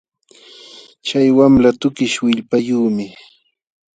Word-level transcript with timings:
Chay 1.07 1.29
wamla 1.37 1.69
tukish 1.81 2.17
willpayuqmi 2.23 3.05